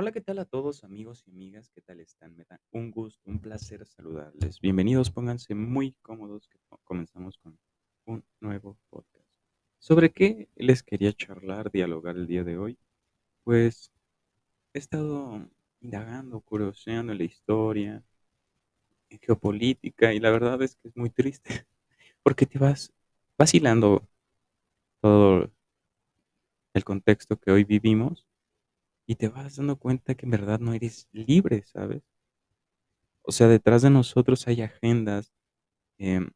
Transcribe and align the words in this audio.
Hola, 0.00 0.12
¿qué 0.12 0.22
tal 0.22 0.38
a 0.38 0.46
todos 0.46 0.82
amigos 0.82 1.24
y 1.26 1.30
amigas? 1.30 1.68
¿Qué 1.74 1.82
tal 1.82 2.00
están? 2.00 2.34
Me 2.34 2.44
da 2.48 2.58
un 2.70 2.90
gusto, 2.90 3.20
un 3.30 3.38
placer 3.38 3.86
saludarles. 3.86 4.58
Bienvenidos, 4.58 5.10
pónganse 5.10 5.54
muy 5.54 5.92
cómodos 6.00 6.48
que 6.48 6.58
co- 6.70 6.80
comenzamos 6.84 7.36
con 7.36 7.58
un 8.06 8.24
nuevo 8.40 8.78
podcast. 8.88 9.28
¿Sobre 9.78 10.10
qué 10.10 10.48
les 10.56 10.82
quería 10.82 11.12
charlar, 11.12 11.70
dialogar 11.70 12.16
el 12.16 12.26
día 12.26 12.44
de 12.44 12.56
hoy? 12.56 12.78
Pues 13.44 13.92
he 14.72 14.78
estado 14.78 15.46
indagando, 15.82 16.40
curioseando 16.40 17.12
en 17.12 17.18
la 17.18 17.24
historia, 17.24 18.02
en 19.10 19.18
geopolítica, 19.18 20.14
y 20.14 20.18
la 20.18 20.30
verdad 20.30 20.62
es 20.62 20.76
que 20.76 20.88
es 20.88 20.96
muy 20.96 21.10
triste, 21.10 21.66
porque 22.22 22.46
te 22.46 22.58
vas 22.58 22.90
vacilando 23.36 24.08
todo 25.02 25.50
el 26.72 26.84
contexto 26.84 27.36
que 27.38 27.50
hoy 27.50 27.64
vivimos 27.64 28.29
y 29.10 29.16
te 29.16 29.28
vas 29.28 29.56
dando 29.56 29.76
cuenta 29.78 30.14
que 30.14 30.24
en 30.26 30.30
verdad 30.30 30.58
no 30.60 30.72
eres 30.72 31.06
libre, 31.12 31.64
¿sabes? 31.66 32.02
O 33.22 33.32
sea, 33.32 33.48
detrás 33.48 33.80
de 33.80 33.88
nosotros 33.90 34.46
hay 34.46 34.60
agendas. 34.60 35.32
em, 35.98 36.30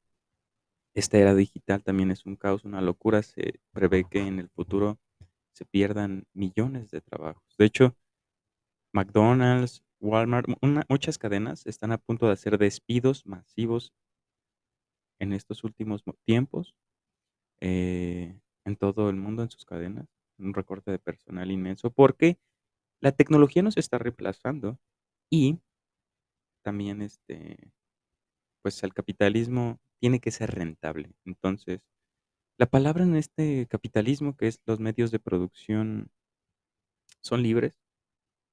esta 0.95 1.19
era 1.19 1.35
digital 1.35 1.83
también 1.85 2.11
es 2.11 2.27
un 2.27 2.37
caos, 2.37 2.65
una 2.65 2.81
locura. 2.81 3.23
Se 3.23 3.61
prevé 3.73 4.05
que 4.09 4.21
en 4.21 4.39
el 4.39 4.49
futuro 4.51 4.99
se 5.53 5.65
pierdan 5.67 6.27
millones 6.35 6.91
de 6.91 7.01
trabajos. 7.03 7.45
De 7.59 7.67
hecho, 7.67 7.97
McDonald's, 8.95 9.83
Walmart, 10.01 10.49
una- 10.63 10.87
muchas 10.89 11.19
cadenas 11.19 11.67
están 11.67 11.93
a 11.93 11.99
punto 11.99 12.27
de 12.27 12.33
hacer 12.35 12.59
despidos 12.59 13.27
masivos 13.27 13.93
en 15.19 15.33
estos 15.33 15.65
últimos 15.65 16.07
mo- 16.07 16.17
tiempos 16.25 16.75
eh, 17.61 18.39
en 18.65 18.77
todo 18.77 19.11
el 19.11 19.17
mundo, 19.17 19.43
en 19.45 19.51
sus 19.51 19.65
cadenas. 19.65 20.07
Un 20.39 20.55
recorte 20.55 20.91
de 20.93 20.99
personal 21.01 21.51
inmenso 21.51 21.91
porque 21.93 22.39
la 23.05 23.13
tecnología 23.13 23.63
nos 23.63 23.77
está 23.77 23.99
reemplazando 23.99 24.81
y 25.31 25.61
también 26.63 27.03
este, 27.03 27.73
pues 28.63 28.83
el 28.83 28.95
capitalismo 28.95 29.81
tiene 30.01 30.21
que 30.21 30.31
ser 30.31 30.53
rentable. 30.53 31.13
Entonces, 31.25 31.81
la 32.59 32.67
palabra 32.67 33.05
en 33.05 33.17
este 33.17 33.67
capitalismo, 33.69 34.37
que 34.37 34.49
es 34.49 34.61
los 34.67 34.81
medios 34.81 35.11
de 35.13 35.21
producción, 35.21 36.11
son 37.23 37.43
libres, 37.43 37.81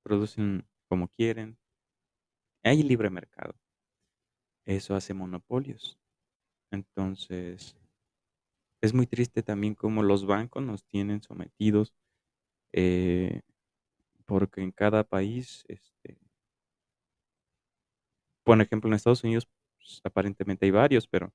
producen 0.03 0.67
como 0.89 1.07
quieren, 1.09 1.59
hay 2.63 2.81
libre 2.83 3.09
mercado. 3.11 3.53
Eso 4.65 4.95
hace 4.95 5.13
monopolios. 5.13 5.99
Entonces, 6.71 7.75
es 8.81 8.93
muy 8.93 9.07
triste 9.07 9.43
también 9.43 9.75
cómo 9.75 10.03
los 10.03 10.25
bancos 10.25 10.63
nos 10.63 10.83
tienen 10.85 11.21
sometidos, 11.21 11.93
eh, 12.73 13.41
porque 14.31 14.61
en 14.61 14.71
cada 14.71 15.03
país, 15.03 15.65
este, 15.67 16.17
por 18.43 18.59
ejemplo, 18.61 18.89
en 18.89 18.95
Estados 18.95 19.23
Unidos, 19.23 19.47
pues, 19.77 20.01
aparentemente 20.03 20.65
hay 20.65 20.71
varios, 20.71 21.07
pero 21.07 21.33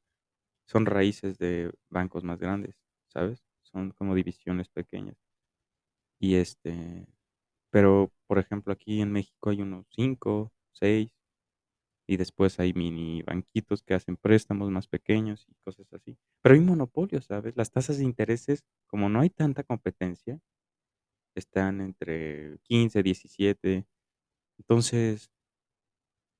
son 0.66 0.86
raíces 0.86 1.38
de 1.38 1.72
bancos 1.91 2.25
más 2.25 2.41
grandes, 2.41 2.77
¿sabes? 3.08 3.44
Son 3.62 3.92
como 3.92 4.14
divisiones 4.14 4.69
pequeñas. 4.69 5.16
Y 6.20 6.36
este, 6.36 7.06
pero 7.70 8.12
por 8.27 8.38
ejemplo, 8.38 8.72
aquí 8.72 9.00
en 9.03 9.12
México 9.12 9.50
hay 9.50 9.62
unos 9.62 9.86
5, 9.91 10.53
6, 10.72 11.12
y 12.08 12.16
después 12.19 12.60
hay 12.60 12.72
mini 12.75 13.22
banquitos 13.22 13.83
que 13.83 13.94
hacen 13.94 14.16
préstamos 14.16 14.70
más 14.70 14.88
pequeños 14.88 15.47
y 15.48 15.55
cosas 15.64 15.92
así. 15.94 16.19
Pero 16.42 16.56
hay 16.56 16.62
monopolios, 16.62 17.27
¿sabes? 17.27 17.56
Las 17.56 17.72
tasas 17.72 17.98
de 17.98 18.05
intereses, 18.05 18.64
como 18.88 19.08
no 19.10 19.20
hay 19.20 19.31
tanta 19.31 19.64
competencia, 19.64 20.41
están 21.36 21.80
entre 21.80 22.58
15, 22.64 23.02
17, 23.02 23.86
entonces 24.58 25.30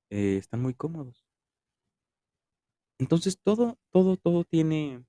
eh, 0.09 0.37
están 0.37 0.61
muy 0.61 0.73
cómodos. 0.73 1.25
Entonces 2.99 3.39
todo, 3.39 3.77
todo, 3.91 4.17
todo 4.17 4.43
tiene, 4.43 5.05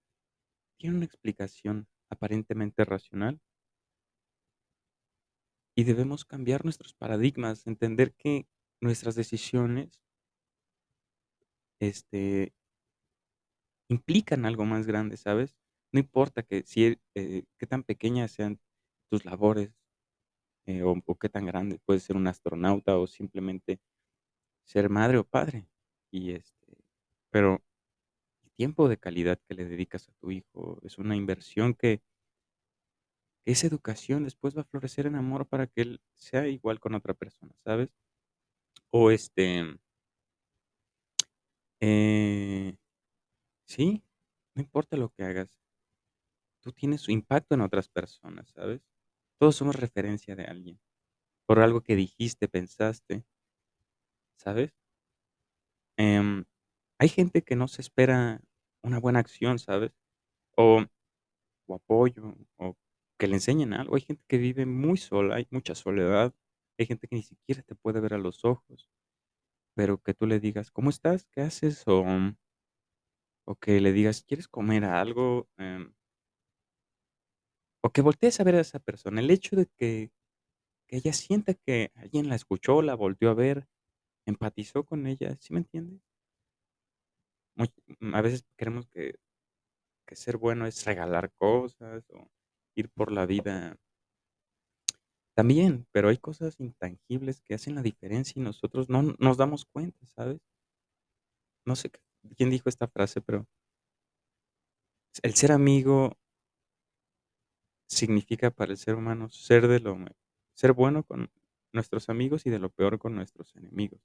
tiene 0.79 0.97
una 0.97 1.05
explicación 1.07 1.89
aparentemente 2.11 2.85
racional 2.85 3.41
y 5.77 5.85
debemos 5.85 6.25
cambiar 6.25 6.65
nuestros 6.65 6.93
paradigmas, 6.93 7.67
entender 7.67 8.13
que 8.15 8.47
nuestras 8.81 9.15
decisiones 9.15 10.01
este, 11.81 12.53
implican 13.89 14.45
algo 14.45 14.65
más 14.65 14.87
grande, 14.87 15.17
¿sabes? 15.17 15.57
No 15.93 16.01
importa 16.01 16.43
que 16.43 16.63
si, 16.65 16.99
eh, 17.15 17.45
qué 17.59 17.67
tan 17.67 17.83
pequeñas 17.83 18.33
sean 18.33 18.61
tus 19.09 19.25
labores 19.25 19.73
eh, 20.67 20.83
o, 20.85 20.95
qué 21.19 21.29
tan 21.31 21.47
grande, 21.47 21.81
puedes 21.87 22.03
ser 22.03 22.17
un 22.17 22.27
astronauta 22.27 22.99
o 22.99 23.07
simplemente 23.07 23.81
ser 24.65 24.91
madre 24.91 25.19
o 25.19 25.25
padre. 25.25 25.69
Y 26.11 26.33
este, 26.33 26.77
pero 27.31 27.63
el 28.45 28.51
tiempo 28.53 28.89
de 28.89 28.99
calidad 28.99 29.41
que 29.49 29.55
le 29.55 29.67
dedicas 29.67 30.09
a 30.09 30.13
tu 30.21 30.31
hijo 30.31 30.79
es 30.83 30.99
una 30.99 31.17
inversión 31.17 31.75
que 31.75 32.03
esa 33.47 33.67
educación 33.67 34.25
después 34.25 34.57
va 34.57 34.63
a 34.63 34.65
florecer 34.65 35.07
en 35.07 35.17
amor 35.17 35.47
para 35.47 35.67
que 35.67 35.83
él 35.83 36.01
sea 36.15 36.47
igual 36.49 36.81
con 36.81 36.95
otra 36.95 37.15
persona, 37.15 37.55
¿sabes? 37.65 37.91
O 38.91 39.11
este, 39.11 39.79
eh, 41.81 42.77
sí, 43.67 44.03
no 44.55 44.63
importa 44.63 44.97
lo 44.97 45.11
que 45.11 45.25
hagas, 45.25 45.59
tú 46.61 46.73
tienes 46.73 47.01
su 47.01 47.11
impacto 47.11 47.55
en 47.55 47.63
otras 47.63 47.89
personas, 47.89 48.51
¿sabes? 48.51 48.83
Todos 49.41 49.57
somos 49.57 49.77
referencia 49.77 50.37
de 50.37 50.45
alguien, 50.45 50.81
por 51.47 51.61
algo 51.61 51.83
que 51.83 51.97
dijiste, 51.97 52.49
pensaste, 52.49 53.25
¿sabes? 54.37 54.73
Em, 55.97 56.45
hay 56.99 57.09
gente 57.09 57.43
que 57.43 57.57
no 57.57 57.69
se 57.69 57.83
espera 57.83 58.41
una 58.83 59.01
buena 59.01 59.21
acción, 59.21 59.59
¿sabes? 59.59 59.93
O, 60.57 60.85
o 61.69 61.75
apoyo, 61.77 62.37
o 62.59 62.77
que 63.19 63.29
le 63.29 63.37
enseñen 63.37 63.75
algo. 63.75 63.97
Hay 63.97 64.03
gente 64.03 64.25
que 64.29 64.39
vive 64.39 64.67
muy 64.67 64.99
sola, 64.99 65.37
hay 65.37 65.49
mucha 65.51 65.75
soledad. 65.75 66.35
Hay 66.79 66.87
gente 66.87 67.09
que 67.09 67.17
ni 67.17 67.23
siquiera 67.23 67.63
te 67.63 67.75
puede 67.77 68.01
ver 68.01 68.15
a 68.15 68.19
los 68.19 68.45
ojos, 68.45 68.91
pero 69.75 70.03
que 70.03 70.15
tú 70.15 70.27
le 70.27 70.41
digas, 70.41 70.71
¿cómo 70.73 70.91
estás? 70.91 71.27
¿Qué 71.33 71.43
haces? 71.43 71.85
O, 71.87 72.05
que 73.61 73.81
le 73.81 73.93
digas, 73.93 74.23
¿quieres 74.23 74.49
comer 74.49 74.85
algo? 74.85 75.49
Em, 75.57 75.93
o 77.83 77.91
que 77.93 78.03
voltees 78.03 78.41
a 78.41 78.45
ver 78.45 78.57
a 78.57 78.61
esa 78.61 78.79
persona. 78.81 79.21
El 79.21 79.31
hecho 79.31 79.57
de 79.57 79.67
que, 79.67 80.11
ella 80.89 81.13
sienta 81.15 81.55
que 81.55 81.93
alguien 81.97 82.29
la 82.29 82.37
escuchó, 82.37 82.83
la 82.83 82.95
volteó 82.97 83.31
a 83.31 83.35
ver, 83.35 83.69
empatizó 84.27 84.85
con 84.85 85.07
ella, 85.07 85.37
¿sí 85.41 85.53
me 85.55 85.61
entiendes? 85.61 86.01
Muy- 87.57 87.71
a 88.15 88.23
veces 88.23 88.45
creemos 88.57 88.87
que 88.89 89.15
ser 90.13 90.37
bueno 90.39 90.67
es 90.67 90.85
regalar 90.85 91.33
cosas 91.39 92.05
o 92.11 92.29
ir 92.75 92.91
por 92.91 93.13
la 93.13 93.27
vida 93.27 93.79
también, 95.35 95.87
pero 95.91 96.11
hay 96.11 96.19
cosas 96.19 96.61
intangibles 96.61 97.41
que 97.41 97.55
hacen 97.55 97.75
la 97.75 97.81
diferencia 97.83 98.39
y 98.39 98.43
nosotros 98.43 98.91
no 98.91 99.15
nos 99.19 99.39
damos 99.39 99.65
cuenta, 99.65 100.05
¿sabes? 100.07 100.39
No 101.65 101.77
sé 101.77 101.93
quién 102.37 102.51
dijo 102.51 102.69
esta 102.69 102.89
frase, 102.89 103.21
pero 103.21 103.47
el 105.23 105.35
ser 105.35 105.53
amigo 105.53 106.17
significa 107.89 108.51
para 108.51 108.73
el 108.73 108.79
ser 108.79 108.95
humano 108.95 109.29
ser 109.31 109.67
de 109.69 109.81
lo 109.81 109.99
ser 110.55 110.73
bueno 110.73 111.05
con 111.05 111.31
nuestros 111.73 112.09
amigos 112.09 112.47
y 112.47 112.51
de 112.51 112.59
lo 112.59 112.71
peor 112.71 112.99
con 112.99 113.15
nuestros 113.15 113.55
enemigos. 113.57 114.01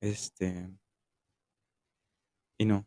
Este, 0.00 0.70
y 2.58 2.64
no, 2.66 2.86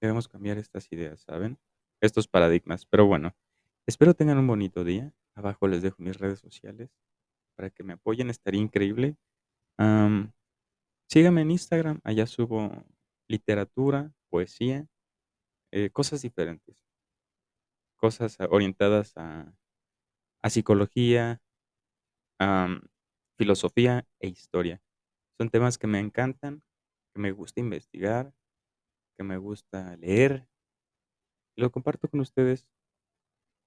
debemos 0.00 0.28
cambiar 0.28 0.58
estas 0.58 0.90
ideas, 0.92 1.20
¿saben? 1.22 1.58
Estos 2.00 2.28
paradigmas, 2.28 2.86
pero 2.86 3.06
bueno, 3.06 3.34
espero 3.86 4.14
tengan 4.14 4.38
un 4.38 4.46
bonito 4.46 4.84
día. 4.84 5.12
Abajo 5.34 5.68
les 5.68 5.82
dejo 5.82 5.96
mis 6.02 6.18
redes 6.18 6.40
sociales 6.40 6.90
para 7.56 7.70
que 7.70 7.82
me 7.84 7.94
apoyen, 7.94 8.30
estaría 8.30 8.60
increíble. 8.60 9.16
Síganme 11.08 11.42
en 11.42 11.50
Instagram, 11.50 12.00
allá 12.04 12.26
subo 12.26 12.84
literatura, 13.28 14.12
poesía, 14.30 14.88
eh, 15.72 15.90
cosas 15.90 16.22
diferentes, 16.22 16.83
cosas 18.04 18.36
orientadas 18.50 19.14
a, 19.16 19.56
a 20.42 20.50
psicología, 20.50 21.42
am, 22.38 22.82
filosofía 23.38 24.06
e 24.20 24.28
historia. 24.28 24.76
Son 25.38 25.50
temas 25.50 25.78
que 25.78 25.88
me 25.88 26.00
encantan, 26.00 26.62
que 27.14 27.20
me 27.20 27.32
gusta 27.32 27.60
investigar, 27.60 28.34
que 29.16 29.24
me 29.24 29.38
gusta 29.38 29.96
leer, 29.98 30.48
lo 31.56 31.70
comparto 31.72 32.08
con 32.08 32.20
ustedes. 32.20 32.66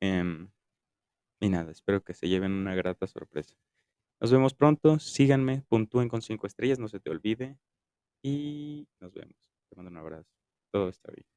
em, 0.02 0.52
y 1.42 1.50
nada, 1.50 1.72
espero 1.72 2.04
que 2.04 2.14
se 2.14 2.30
lleven 2.30 2.54
una 2.54 2.76
grata 2.76 3.08
sorpresa. 3.08 3.56
Nos 4.22 4.32
vemos 4.32 4.54
pronto, 4.56 5.00
síganme, 5.00 5.64
puntúen 5.70 6.10
con 6.10 6.22
cinco 6.24 6.48
estrellas, 6.48 6.80
no 6.80 6.90
se 6.90 7.00
te 7.02 7.12
olvide, 7.12 7.60
y 8.24 8.88
nos 9.02 9.14
vemos. 9.14 9.38
Te 9.70 9.76
mando 9.78 9.92
un 9.92 9.98
abrazo. 9.98 10.30
Todo 10.72 10.90
está 10.90 11.12
bien. 11.12 11.28